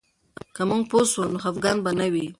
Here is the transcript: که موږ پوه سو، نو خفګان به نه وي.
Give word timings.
که 0.55 0.61
موږ 0.69 0.83
پوه 0.91 1.05
سو، 1.11 1.21
نو 1.31 1.37
خفګان 1.43 1.77
به 1.83 1.91
نه 1.99 2.07
وي. 2.13 2.25